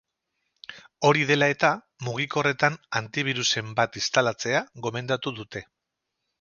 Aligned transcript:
Hori 1.09 1.25
dela 1.31 1.49
eta, 1.55 1.69
mugikorretan 2.07 2.79
antibirusen 3.01 3.71
bat 3.83 4.03
instalatzea 4.03 4.65
gomendatu 4.89 5.39
dute. 5.43 5.67